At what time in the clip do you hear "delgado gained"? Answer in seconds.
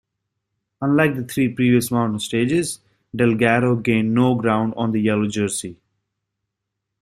3.15-4.15